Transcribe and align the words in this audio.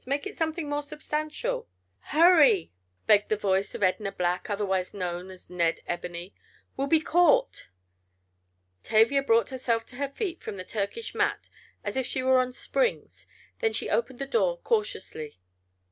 Make 0.03 0.25
it 0.25 0.35
something 0.35 0.67
more 0.67 0.81
substantial." 0.81 1.69
"Hurry!" 1.99 2.71
begged 3.05 3.29
the 3.29 3.37
voice 3.37 3.75
of 3.75 3.83
Edna 3.83 4.11
Black, 4.11 4.49
otherwise 4.49 4.95
known 4.95 5.29
as 5.29 5.47
Ned 5.47 5.81
Ebony. 5.85 6.33
"We'll 6.75 6.87
be 6.87 6.99
caught!" 7.01 7.67
Tavia 8.81 9.21
brought 9.21 9.51
herself 9.51 9.85
to 9.85 9.97
her 9.97 10.09
feet 10.09 10.41
from 10.41 10.57
the 10.57 10.63
Turkish 10.63 11.13
mat 11.13 11.49
as 11.83 11.95
if 11.97 12.07
she 12.07 12.23
were 12.23 12.39
on 12.39 12.51
springs. 12.51 13.27
Then 13.59 13.73
she 13.73 13.91
opened 13.91 14.17
the 14.17 14.25
door 14.25 14.57
cautiously. 14.57 15.39